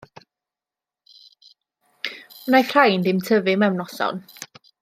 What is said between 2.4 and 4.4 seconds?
Wnaiff rhain ddim tyfu mewn noson.